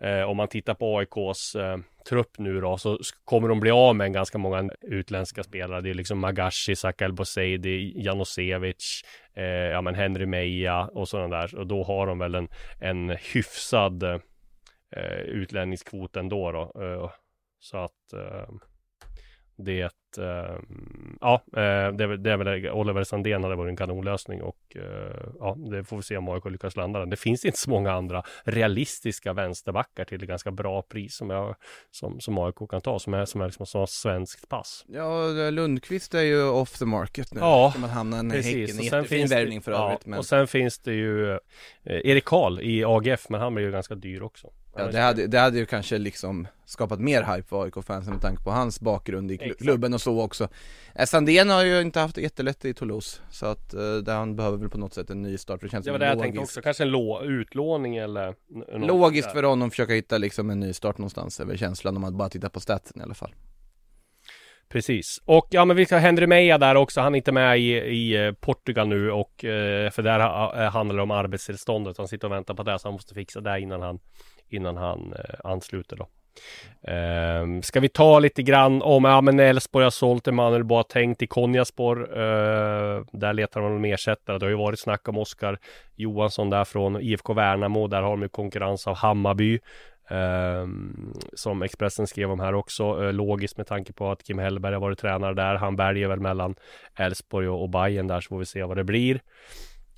[0.00, 1.78] Eh, om man tittar på AIKs eh,
[2.08, 5.80] trupp nu då så kommer de bli av med ganska många utländska spelare.
[5.80, 9.02] Det är liksom Magashi, Saka El Boseidi, Janosevic,
[9.34, 11.58] eh, ja men Henry Meja och sådana där.
[11.58, 12.48] Och då har de väl en,
[12.80, 16.82] en hyfsad eh, utlänningskvot ändå då.
[16.82, 17.10] Eh,
[17.58, 18.48] så att eh,
[19.56, 20.56] det eh,
[21.20, 25.26] ja, eh, det, är det är väl Oliver Sandén hade varit en kanonlösning och eh,
[25.38, 27.10] ja, det får vi se om AIK lyckas landa den.
[27.10, 31.56] Det finns inte så många andra realistiska vänsterbackar till ett ganska bra pris som, jag,
[31.90, 34.84] som, som AIK kan ta, som är, som är liksom som svenskt pass.
[34.88, 37.40] Ja, Lundqvist är ju off the market nu.
[37.40, 38.78] Ja, Ska man hamna i Precis, Häcken.
[38.78, 40.06] och sen finns värvning för ja, övrigt.
[40.06, 40.18] Men...
[40.18, 41.38] Och sen finns det ju
[41.84, 44.50] Erik Karl i AGF, men han blir ju ganska dyr också.
[44.76, 48.42] Ja, det, hade, det hade ju kanske liksom skapat mer hype för AIK-fansen med tanke
[48.44, 50.48] på hans bakgrund i klubben och så också
[50.94, 54.36] eh, Sandén har ju inte haft det jättelätt i Toulouse Så att eh, där han
[54.36, 56.18] behöver väl på något sätt en ny start, för det känns Det var det jag
[56.18, 58.34] tänkte också, kanske en lå- utlåning eller
[58.78, 61.96] något logiskt för honom att försöka hitta liksom en ny start någonstans, är väl känslan
[61.96, 63.34] om man bara tittar på statsen i alla fall
[64.68, 65.18] Precis.
[65.24, 67.00] Och ja, men vi ska Henry Meja där också.
[67.00, 70.70] Han är inte med i, i eh, Portugal nu och eh, för där ha- eh,
[70.72, 71.98] handlar det om arbetstillståndet.
[71.98, 73.98] Han sitter och väntar på det så han måste fixa det innan han
[74.50, 76.06] innan han eh, ansluter då.
[76.82, 81.28] Ehm, ska vi ta lite grann om, ja men Elfsborg har sålt Emanuel Boateng till
[81.28, 82.18] Konjaspor.
[82.18, 84.38] Uh, där letar man en ersättare.
[84.38, 85.58] Det har ju varit snack om Oskar
[85.96, 87.86] Johansson där från IFK Värnamo.
[87.86, 89.58] Där har de ju konkurrens av Hammarby.
[90.12, 93.02] Um, som Expressen skrev om här också.
[93.02, 95.54] Uh, logiskt med tanke på att Kim Hellberg har varit tränare där.
[95.54, 96.54] Han väljer väl mellan
[96.96, 99.20] Elfsborg och, och Bayern där så får vi se vad det blir.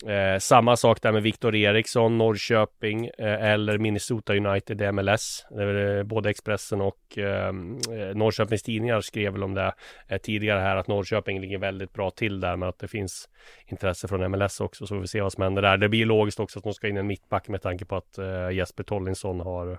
[0.09, 5.47] Eh, samma sak där med Viktor Eriksson, Norrköping eh, eller Minnesota United MLS.
[5.51, 9.75] Eh, både Expressen och eh, eh, Norrköpings Tidningar skrev väl om det
[10.09, 13.29] eh, tidigare här att Norrköping ligger väldigt bra till där men att det finns
[13.67, 15.77] intresse från MLS också så får vi se vad som händer där.
[15.77, 18.51] Det blir logiskt också att de ska in en mittback med tanke på att eh,
[18.51, 19.79] Jesper Tollinsson har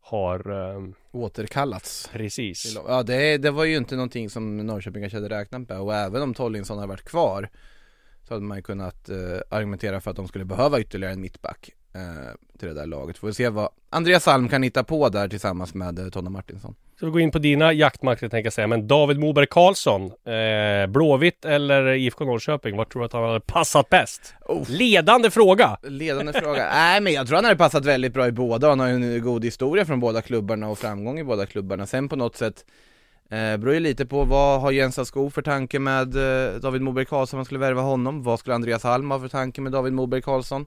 [0.00, 0.82] har eh,
[1.12, 2.78] Återkallats precis.
[2.88, 6.22] Ja det, det var ju inte någonting som Norrköping kanske hade räknat med och även
[6.22, 7.48] om Tollinsson hade varit kvar
[8.28, 9.16] Så hade man ju kunnat eh,
[9.48, 13.26] argumentera för att de skulle behöva ytterligare en mittback eh, till det där laget Får
[13.26, 17.06] vi se vad Andreas Alm kan hitta på där tillsammans med eh, Tonna Martinsson Så
[17.06, 18.66] vi går in på dina jaktmarker tänker jag säga.
[18.66, 22.76] Men David Moberg Karlsson, eh, Blåvitt eller IFK Norrköping?
[22.76, 24.34] Vart tror du att han hade passat bäst?
[24.68, 25.78] Ledande fråga!
[25.82, 28.86] Ledande fråga, nej men jag tror han hade passat väldigt bra i båda, han har
[28.88, 32.36] ju en god historia från båda klubbarna och framgång i båda klubbarna Sen på något
[32.36, 32.64] sätt
[33.30, 37.04] Eh, beror ju lite på vad har Jens Skog för tanke med eh, David Moberg
[37.04, 38.22] Karlsson, man skulle värva honom?
[38.22, 40.66] Vad skulle Andreas Alm ha för tanke med David Moberg Karlsson?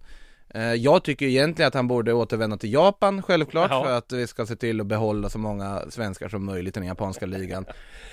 [0.53, 3.83] Eh, Jag tycker egentligen att han borde återvända till Japan självklart Ja.
[3.83, 6.87] för att vi ska se till att behålla så många svenskar som möjligt i den
[6.87, 7.65] japanska ligan.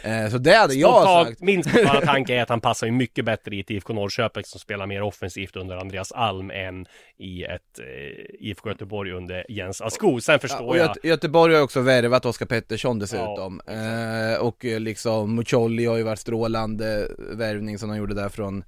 [0.03, 1.41] Eh, Så det hade jag sagt.
[1.41, 4.61] min spontana tanke är att han passar ju mycket bättre i ett IFK Norrköping som
[4.61, 6.87] spelar mer offensivt under Andreas Alm än
[7.19, 10.21] i ett eh, IFK Göteborg under Jens Asko.
[10.21, 10.87] Sen Ja, förstår och jag.
[10.87, 13.61] Göte- Göteborg har också värvat Oskar Pettersson dessutom.
[13.67, 18.65] eh, och liksom Mucolli har ju varit strålande värvning som de gjorde där från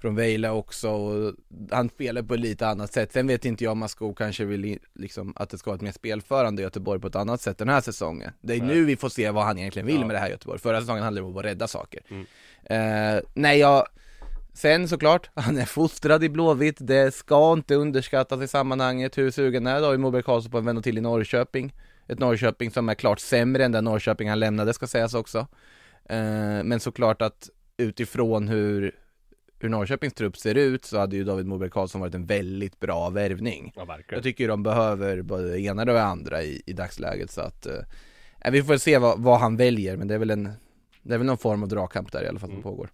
[0.00, 1.34] från Vejla också och
[1.70, 3.12] han spelar på ett lite annat sätt.
[3.12, 5.92] Sen vet inte jag om Asko kanske vill liksom att det ska vara ett mer
[5.92, 8.32] spelförande Göteborg på ett annat sätt den här säsongen.
[8.40, 10.06] Det är nu vi får se vad han egentligen vill Ja.
[10.06, 10.58] med det här Göteborg.
[10.58, 12.00] Förra säsongen handlade det om att rädda saker.
[12.10, 12.26] Mm.
[12.64, 13.86] Eh, nej jag
[14.52, 19.66] Sen såklart, han är fostrad i Blåvitt, det ska inte underskattas i sammanhanget hur sugen
[19.66, 21.74] är David Moberg Karlsson på att vända till i Norrköping
[22.08, 25.38] Ett Norrköping som är klart sämre än den Norrköping han lämnade ska sägas också
[26.04, 28.94] eh, Men såklart att utifrån hur,
[29.62, 33.10] hur Norrköpings trupp ser ut så hade ju David Moberg Karlsson varit en väldigt bra
[33.10, 33.72] värvning.
[33.76, 37.40] Ja, Jag tycker de behöver både det ena och det andra i, i dagsläget så
[37.40, 40.52] att eh, Vi får se vad, vad han väljer men det är väl en
[41.02, 42.62] Det är väl någon form av dragkamp där i alla fall som Mm.
[42.62, 42.90] pågår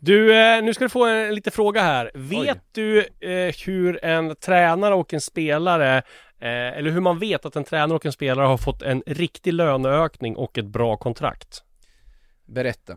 [0.00, 2.10] Du, eh, nu ska du få en liten fråga här.
[2.14, 5.96] Vet du eh, hur en tränare och en spelare
[6.40, 9.52] eh, eller hur man vet att en tränare och en spelare har fått en riktig
[9.52, 11.62] löneökning och ett bra kontrakt?
[12.46, 12.96] Berätta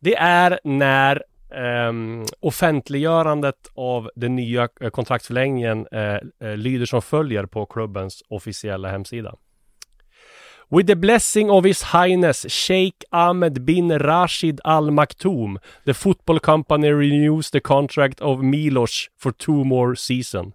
[0.00, 1.22] Det är när
[1.54, 9.34] ehm, offentliggörandet av den nya eh, kontraktsförlängningen eh, lyder som följer på klubbens officiella hemsida.
[10.72, 16.88] With the blessing of His Highness Sheikh Ahmed bin Rashid Al Maktoum, the football company
[16.88, 20.54] renews the contract of Milos for two more seasons.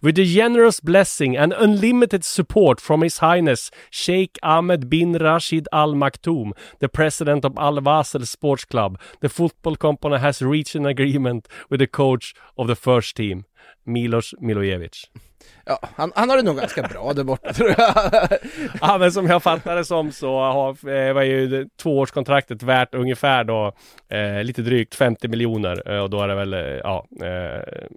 [0.00, 5.92] With the generous blessing and unlimited support from His Highness Sheikh Ahmed bin Rashid Al
[5.92, 11.46] Maktoum, the president of Al Wasl Sports Club, the football company has reached an agreement
[11.68, 13.44] with the coach of the first team,
[13.84, 15.04] Milos Milojevic.
[15.64, 17.88] Ja, han, han har det nog ganska bra där borta tror jag
[18.80, 23.44] Ja men som jag fattar det som så har, eh, var ju tvåårskontraktet värt ungefär
[23.44, 23.72] då
[24.08, 27.88] eh, lite drygt 50 miljoner eh, och då är det väl eh, ja eh,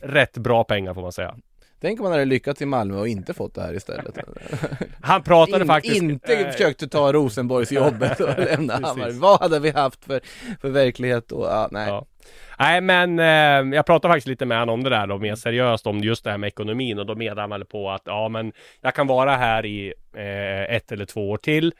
[0.00, 1.34] rätt bra pengar får man säga.
[1.80, 4.18] Tänk om han hade lyckats i Malmö och inte fått det här istället
[5.00, 8.74] Han pratade In, faktiskt Inte eh, försökte ta Rosenborgs jobbet och lämna.
[8.74, 10.20] Hammarby, vad hade vi haft för,
[10.60, 11.44] för verklighet då?
[11.44, 12.06] Ja, nej Ja.
[12.58, 15.86] Nej men eh, jag pratade faktiskt lite med honom om det där då mer seriöst
[15.86, 18.52] om just det här med ekonomin och då menade han väl på att ja men
[18.80, 21.72] jag kan vara här i eh, ett eller två år till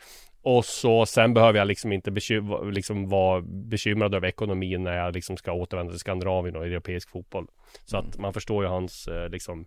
[0.42, 5.14] och så sen behöver jag liksom inte bekym- liksom vara bekymrad över ekonomin när jag
[5.14, 7.46] liksom ska återvända till Skandinavien och europeisk fotboll.
[7.85, 9.66] Så att man förstår ju hans eh, liksom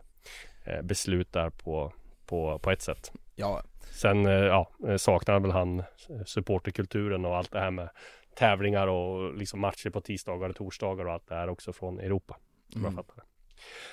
[0.64, 1.94] eh, beslut där på,
[2.26, 3.12] på, på ett sätt.
[3.36, 5.84] Ja, Sen eh, ja, eh, saknar väl han
[6.26, 7.90] supporterkulturen och allt det här med
[8.36, 12.38] tävlingar och liksom matcher på tisdagar och torsdagar och allt det här också från Europa.
[12.74, 13.22] Som jag fattar det.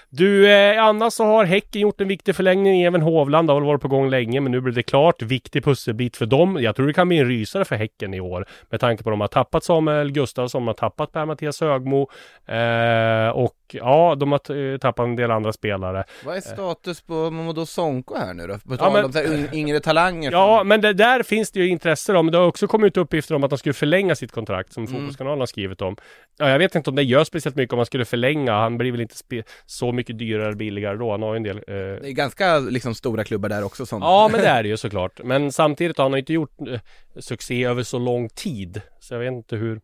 [0.08, 2.82] Du, eh, annars så har Häcken gjort en viktig förlängning.
[2.82, 5.22] Även Hovland har väl varit på gång länge, men nu blir det klart.
[5.22, 6.58] Viktig pusselbit för dem.
[6.60, 8.46] Jag tror det kan bli en rysare för Häcken i år.
[8.70, 12.08] Med tanke på att de har tappat Samuel Gustafsson, de har tappat Per-Mattias Högmo.
[12.46, 16.04] Eh, och ja, de har eh, tappat en del andra spelare.
[16.24, 18.54] vad är status på Momodo Sonko här nu då?
[18.54, 21.68] På Ja, tal men- om un- yngre talanger Ja, men det, där finns det ju
[21.68, 22.22] intresse då.
[22.22, 24.86] Men det har också kommit ut uppgifter om att han skulle förlänga sitt kontrakt som
[24.86, 25.96] Fotbollskanalen har skrivit om.
[26.38, 28.52] Ja, jag vet inte om det gör speciellt mycket om han skulle förlänga.
[28.52, 31.10] Han blir väl inte spe- så mycket dyrare billigare då.
[31.10, 31.56] Han har ju en del...
[31.56, 31.62] Eh...
[31.74, 34.76] Det är ganska liksom stora klubbar där också som Ja, men det är det ju
[34.76, 35.20] såklart.
[35.24, 36.80] Men samtidigt har han inte gjort eh,
[37.20, 38.80] succé över så lång tid.
[39.00, 39.80] Så jag vet inte hur...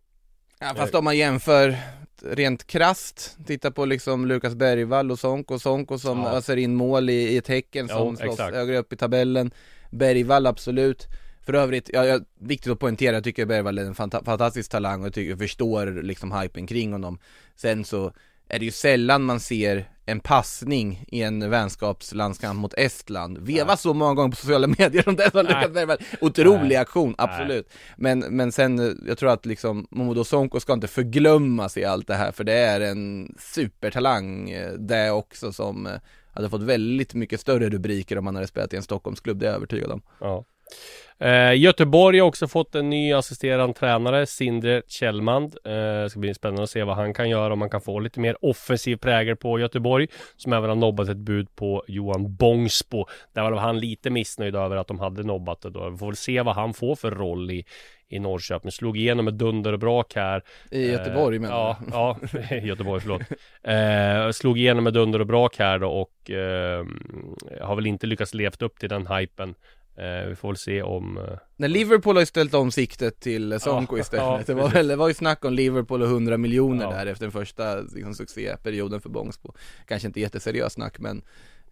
[0.60, 1.76] Ja, fast om man jämför
[2.24, 6.36] rent krasst, titta på liksom Lukas Bergvall och Sonko, Sonko som Ja.
[6.36, 8.54] öser in mål i, i ett Häcken som Jo, slåss exakt.
[8.54, 9.50] högre upp i tabellen.
[9.90, 11.06] Bergvall absolut.
[11.46, 15.00] För övrigt, ja, ja, viktigt att poängtera, jag tycker Bergvall är en fanta- fantastisk talang
[15.00, 17.18] och jag tycker, jag förstår liksom hypen kring honom.
[17.56, 18.12] Sen så
[18.48, 23.94] är det ju sällan man ser en passning i en vänskapslandskamp mot Estland veva så
[23.94, 25.30] många gånger på sociala medier som den.
[25.34, 25.98] Lukas Bergvall.
[26.20, 26.76] Otrolig Nej.
[26.76, 27.72] aktion, absolut.
[27.96, 32.06] Men, men sen, eh, jag tror att liksom Momodo Sonko ska inte förglömmas i allt
[32.06, 35.92] det här för det är en supertalang eh, det också som eh,
[36.32, 39.50] hade fått väldigt mycket större rubriker om han hade spelat i en Stockholmsklubb, det är
[39.50, 40.02] jag övertygad om.
[40.20, 40.44] Ja.
[41.18, 45.56] Eh, Göteborg har också fått en ny assisterande tränare, Sindre Kjellmand.
[45.64, 48.20] Eh, ska bli spännande att se vad han kan göra, om man kan få lite
[48.20, 50.08] mer offensiv prägel på Göteborg.
[50.36, 53.06] Som även har nobbat ett bud på Johan Bångsbo.
[53.34, 55.90] Där var han lite missnöjd över att de hade nobbat det då.
[55.90, 57.64] Vi får väl se vad han får för roll i,
[58.08, 58.70] i Norrköping.
[58.70, 60.42] Slog igenom ett dunder och brak här.
[60.70, 61.90] I Göteborg eh, menar Ja, du?
[61.92, 62.18] ja
[62.56, 63.22] i Göteborg, förlåt.
[63.62, 66.84] Eh, slog igenom ett dunder och brak här då och eh,
[67.60, 69.54] har väl inte lyckats levt upp till den hypen.
[69.96, 71.18] Eh, vi får väl se om...
[71.18, 71.24] Eh,
[71.56, 74.24] När Liverpool har ju ställt om siktet till Sonko Ja, istället.
[74.24, 76.90] ja, det, var väl, det var ju snack om Liverpool och 100 miljoner Ja.
[76.90, 79.52] där efter den första liksom, succéperioden för Bångsbo.
[79.86, 81.22] Kanske inte jätteseriöst snack men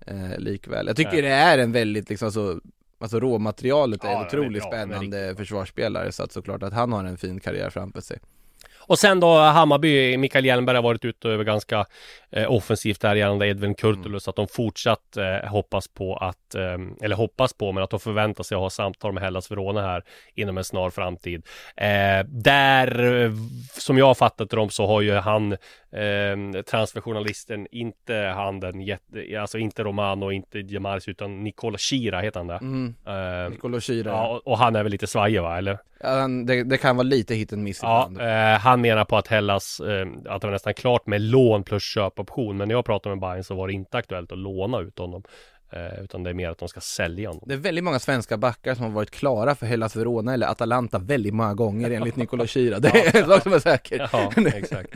[0.06, 0.86] eh, likväl.
[0.86, 1.22] Jag tycker Nej.
[1.22, 2.60] det är en väldigt liksom så
[3.02, 6.92] Alltså råmaterialet är Ja, ja, otroligt ja, men spännande försvarsspelare så att såklart att han
[6.92, 8.18] har en fin karriär framför sig.
[8.86, 11.86] Och sen då Hammarby, Mikael Hjelmberg har varit ute över ganska
[12.30, 14.28] eh, offensivt där gällande Edvin Kurtulus.
[14.28, 18.44] Att de fortsatt eh, hoppas på att, eh, eller hoppas på, men att de förväntar
[18.44, 20.02] sig att ha samtal med Hellas Verona här
[20.34, 21.46] inom en snar framtid.
[21.76, 23.32] Eh, där,
[23.80, 29.40] som jag har fattat dem, så har ju han, eh, transferjournalisten, inte han den jätte,
[29.40, 32.54] alltså inte Romano, inte Jamaris, utan Nicola Shira heter han det.
[32.60, 32.94] Mm.
[33.06, 34.10] Eh, Nicolo Schira.
[34.10, 35.78] ja, och- och han är väl lite svajig va, eller?
[36.00, 39.16] Ja, han- det, det kan vara lite hit and miss Ja, eh, han menar på
[39.16, 42.56] att Hellas, eh, att det var nästan klart med lån plus köpoption.
[42.56, 45.22] Men när jag pratade med Bayern så var det inte aktuellt att låna ut honom.
[45.72, 47.42] Eh, utan det är mer att de ska sälja honom.
[47.46, 50.98] Det är väldigt många svenska backar som har varit klara för Hellas Verona eller Atalanta
[50.98, 52.78] väldigt många gånger enligt Nicolo Schira.
[52.78, 54.08] Det är en sak som är säker.
[54.12, 54.90] Ja, exakt.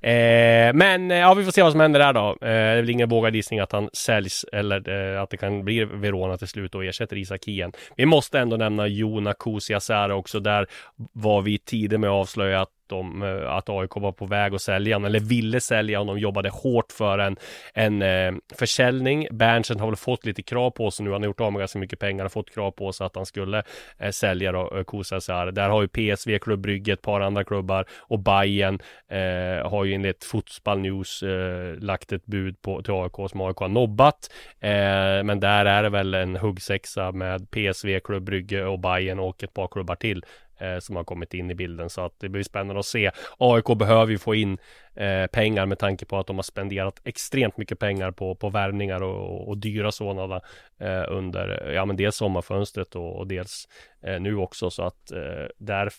[0.00, 2.28] Eh, men eh, ja, vi får se vad som händer där då.
[2.28, 5.64] Eh, det är väl ingen vågad gissning att han säljs eller eh, att det kan
[5.64, 7.72] bli Verona till slut och ersätter Isak Hien.
[7.96, 10.40] Vi måste ändå nämna Jona Kusiasara också.
[10.40, 10.66] Där
[11.12, 14.62] var vi tidigt med att avslöja att de, eh, att AIK var på väg att
[14.62, 17.36] sälja honom, eller ville sälja honom, jobbade hårt för en,
[17.74, 19.26] en eh, försäljning.
[19.30, 21.78] Berntsen har väl fått lite krav på sig nu, han har gjort av med ganska
[21.78, 23.62] mycket pengar och fått krav på sig att han skulle
[23.98, 25.50] eh, sälja då, eh, Kusiasare.
[25.50, 29.94] Där har ju PSV, Klubb Brygge, ett par andra klubbar och Bayern eh, har ju
[29.94, 34.30] enligt Fotspall News eh, lagt ett bud på, till AIK som AIK har nobbat.
[34.60, 39.44] Eh, men där är det väl en huggsexa med PSV, Klubb Brygge och Bayern och
[39.44, 40.24] ett par klubbar till
[40.58, 43.10] eh, som har kommit in i bilden så att det blir spännande att se.
[43.38, 44.58] AIK behöver ju få in
[44.94, 49.02] eh, pengar med tanke på att de har spenderat extremt mycket pengar på, på värvningar
[49.02, 50.40] och, och dyra sådana
[50.78, 53.68] eh, under, ja men dels sommarfönstret och, och dels
[54.02, 55.90] eh, nu också så att eh, där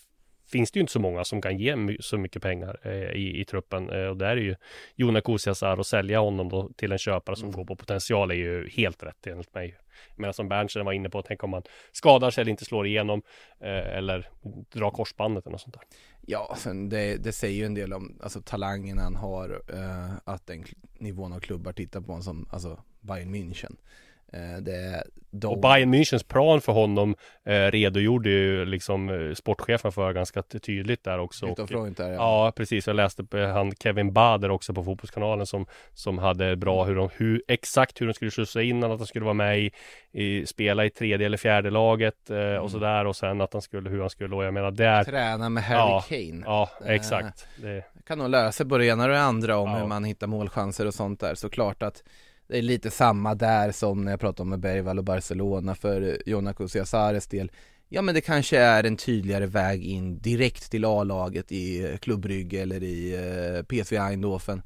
[0.52, 3.40] finns det ju inte så många som kan ge my- så mycket pengar eh, i,
[3.40, 4.56] i truppen eh, och där är ju
[4.96, 8.70] Jona Kusiasar och sälja honom då till en köpare som går på potential är ju
[8.70, 9.78] helt rätt enligt mig.
[10.16, 13.22] Men som Berntsen var inne på, tänk om man skadar sig eller inte slår igenom
[13.60, 14.30] eh, eller
[14.74, 15.84] drar korsbandet eller något sånt där.
[16.22, 20.48] Ja, sen det, det säger ju en del om alltså, talangen han har, eh, att
[20.48, 20.66] den
[21.00, 23.76] nivån av klubbar tittar på honom som, alltså Bayern München.
[24.34, 25.48] Eh, de...
[25.48, 30.60] Och Bayern Münchens plan för honom eh, redogjorde ju liksom eh, sportchefen för ganska ty-
[30.60, 31.46] tydligt där också.
[31.46, 32.14] Och- där, ja.
[32.14, 32.88] Ja, precis.
[32.88, 37.10] Jag läste på han Kevin Bader också på Fotbollskanalen som, som hade bra hur de,
[37.18, 39.72] hur, exakt hur de skulle skjutsa in att han skulle vara med i,
[40.12, 42.62] i spela i tredje eller fjärde laget eh, Mm.
[42.64, 45.50] och sådär och sen att han skulle, hur han skulle, och jag menar där Träna
[45.50, 46.44] med Harry Ja, Kane.
[46.46, 47.48] Ja, Eh, exakt.
[47.62, 49.78] Det, kan nog lära sig både ena och det andra om Ja.
[49.78, 51.36] hur man hittar målchanser och sånt där.
[51.36, 52.04] Såklart att
[52.48, 56.22] det är lite samma där som när jag pratade om med Bergvall och Barcelona för
[56.26, 57.52] Jona Kusiasares del.
[57.90, 62.62] Ja men det kanske är en tydligare väg in direkt till A-laget i eh, klubbrygge
[62.62, 64.62] eller i eh, PSV Eindhoven.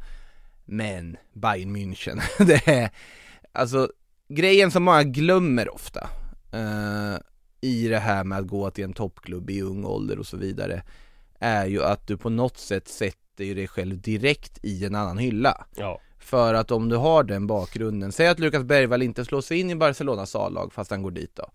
[0.66, 2.90] Men Bayern München, det är
[3.52, 3.92] alltså
[4.30, 6.10] grejen som många glömmer ofta
[6.52, 7.18] eh,
[7.62, 10.84] i det här med att gå till en toppklubb i ung ålder och så vidare
[11.40, 15.18] är ju att du på något sätt sätter ju dig själv direkt i en annan
[15.18, 15.66] hylla.
[15.76, 16.02] ja.
[16.22, 19.70] För att om du har den bakgrunden, säg att Lukas Bergvall inte slår sig in
[19.70, 21.50] i Barcelonas A-lag fast han går dit då.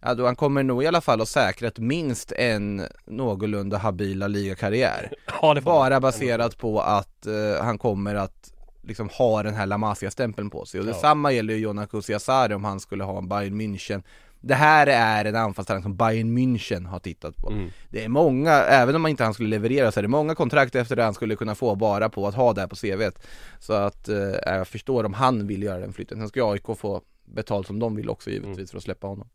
[0.00, 4.28] Ja då han kommer nog i alla fall att säkra ett minst en någorlunda habila
[4.28, 5.12] ligakarriär.
[5.42, 10.50] ja, Bara baserat på att eh, han kommer att liksom ha den här La Masia-stämpeln
[10.50, 10.80] på sig.
[10.80, 10.92] Och Ja.
[10.92, 14.02] detsamma gäller ju Jona Kusiasare om han skulle ha en Bayern München.
[14.42, 17.50] Det här är en anfallstalang som Bayern München har tittat på.
[17.50, 17.70] Mm.
[17.90, 20.96] Det är många, även om inte han skulle leverera så är det många kontrakt efter
[20.96, 23.26] det han skulle kunna få bara på att ha det här på CVt.
[23.60, 26.18] Så att eh, jag förstår om han vill göra den flytten.
[26.18, 28.66] Sen ska AIK få betalt som de vill också givetvis Mm.
[28.66, 29.28] för att släppa honom.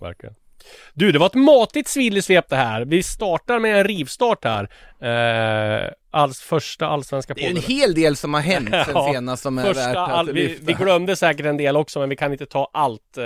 [0.00, 0.34] verkligen.
[0.94, 2.84] Du, det var ett matigt svillesvep det här.
[2.84, 4.68] Vi startar med en rivstart här.
[5.00, 7.70] Eh, alls, första allsvenska Det är en podden.
[7.76, 10.72] hel del som har hänt sen Ja, senast som är värt att all, vi, vi
[10.72, 13.16] glömde säkert en del också, men vi kan inte ta allt.
[13.18, 13.24] eh,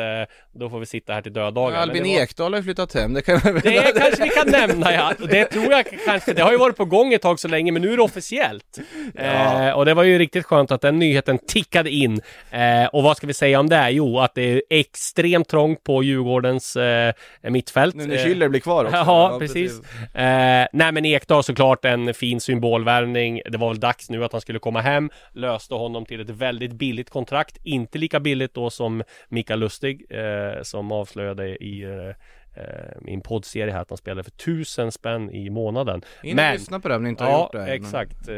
[0.55, 1.71] Då får vi sitta här till döddagar.
[1.73, 4.49] Men Albin var- Ekdal har ju flyttat hem, det kan vi Det kanske vi kan
[4.51, 5.13] nämna ja.
[5.31, 6.33] Det tror jag kanske.
[6.33, 8.79] Det har ju varit på gång ett tag så länge men nu är det officiellt.
[9.15, 12.21] Eh, och det var ju riktigt skönt att den nyheten tickade in.
[12.51, 13.91] Eh, och vad ska vi säga om det?
[13.91, 17.95] Jo, att det är extremt trångt på Djurgårdens eh, mittfält.
[17.95, 18.97] Nu när Schüller blir kvar också.
[18.97, 19.73] Ja, precis.
[20.15, 22.41] Eh, nej men Ekdal såklart en fin
[22.75, 23.41] målvärvning.
[23.51, 25.11] Det var väl dags nu att han skulle komma hem.
[25.33, 27.59] Löste honom till ett väldigt billigt kontrakt.
[27.63, 32.15] Inte lika billigt då som Mikael Lustig eh, som avslöjade i eh,
[32.57, 36.03] eh, i en poddserie här att han spelade för tusen spänn i månaden.
[36.23, 37.69] In Men- lyssna på det om ni inte har Ja, gjort det än.
[37.83, 38.29] exakt.
[38.29, 38.35] Eh,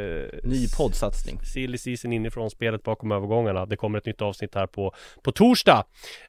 [0.51, 1.41] Ny poddsatsning.
[1.55, 3.67] Silly season inifrån spelet bakom övergångarna.
[3.67, 5.85] Det kommer ett nytt avsnitt här på, på torsdag.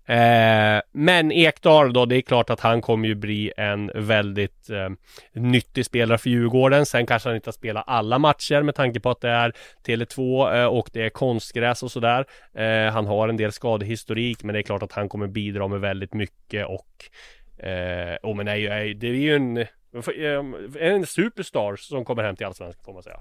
[0.06, 4.90] Eh, men Ekdal då, det är klart att han kommer ju bli en väldigt eh,
[5.34, 6.86] nyttig spelare för Djurgården.
[6.86, 9.54] Sen kanske han inte har spelat alla matcher med tanke på att det är
[9.88, 12.26] Tele2 eh, och det är konstgräs och sådär.
[12.54, 15.80] Eh, han har en del skadehistorik, men det är klart att han kommer bidra med
[15.80, 16.88] väldigt mycket och
[17.58, 19.66] eh, oh, men nej, nej, det är ju en
[20.80, 23.20] en superstar som kommer hem till Allsvenskan får man säga.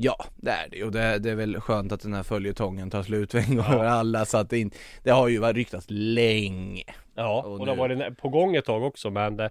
[0.00, 0.84] Ja, det är det.
[0.84, 3.84] Och det, det är väl skönt att den här följetongen tar slut en gång för
[3.84, 6.84] alla så att det inte, det har ju varit ryktats länge.
[7.14, 9.48] Ja, Och och det har varit på gång ett tag också men, äh,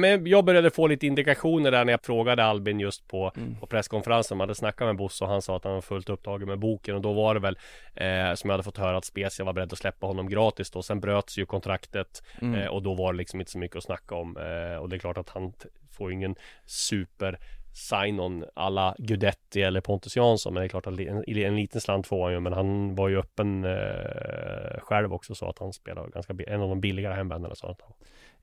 [0.00, 3.56] men Jag började få lite indikationer där när jag frågade Albin just på, Mm.
[3.60, 6.48] på presskonferensen Man hade snackat med Bosse och han sa att han var fullt upptagen
[6.48, 7.58] med boken och då var det väl
[7.94, 10.82] eh, Som jag hade fått höra att Spezia var beredd att släppa honom gratis då
[10.82, 12.60] Sen bröts ju kontraktet Mm.
[12.60, 14.96] eh, och då var det liksom inte så mycket att snacka om eh, Och det
[14.96, 15.52] är klart att han
[15.90, 16.34] får ingen
[16.66, 17.38] super
[17.72, 22.06] sign-on alla Gudetti eller Pontus Jansson Men det är klart att en, en liten slant
[22.06, 26.08] får han ju Men han var ju öppen eh, själv också så att han spelar
[26.08, 27.92] ganska En av de billigare hemvändarna sa han att han.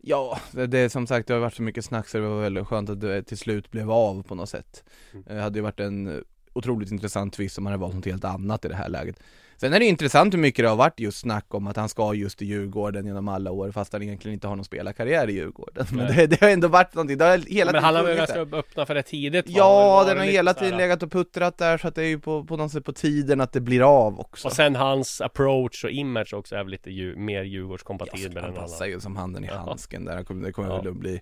[0.02, 2.42] Ja, det, det är som sagt det har varit så mycket snack så det var
[2.42, 4.84] väldigt skönt att det till slut blev av på något sätt.
[5.14, 5.24] Mm.
[5.28, 6.22] Det hade ju varit en eh,
[6.54, 9.20] otroligt intressant twist om man hade valt något helt annat i det här läget.
[9.58, 12.14] Sen är det intressant hur mycket det har varit just snack om att han ska
[12.14, 15.86] just till Djurgården genom alla år fast han egentligen inte har någon spelarkarriär i Djurgården.
[15.92, 18.40] Men det, det har ändå varit någonting, det har hela Men han har väl ganska
[18.40, 19.46] öppna för det tidigt?
[19.50, 22.20] Ja, den har hela här- tiden legat och puttrat där så att det är ju
[22.20, 24.48] på, på något sätt på tiden att det blir av också.
[24.48, 28.56] Och sen hans approach och image också är väl lite ju, mer Djurgårdskompatibel han än
[28.56, 28.88] passar alla.
[28.94, 29.58] ju som handen i Ja.
[29.58, 30.78] handsken där, det kommer, det kommer Ja.
[30.82, 31.22] väl att bli,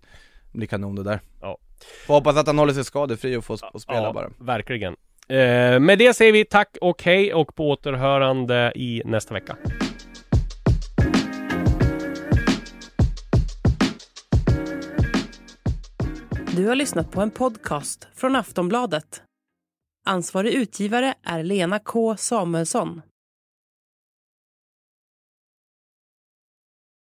[0.51, 1.19] bli kanon det där.
[1.41, 1.57] Ja.
[2.07, 4.29] Får hoppas att han håller sig skadefri och får och spela ja, bara.
[4.39, 4.95] verkligen.
[5.30, 9.57] Eh, med det säger vi tack och hej och på återhörande i nästa vecka.
[16.55, 19.21] Du har lyssnat på en podcast från Aftonbladet.
[20.05, 23.01] Ansvarig utgivare är Lena K Samuelsson.